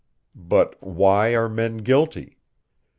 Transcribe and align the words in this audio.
But 0.33 0.81
why 0.81 1.35
are 1.35 1.47
men 1.47 1.77
guilty? 1.77 2.39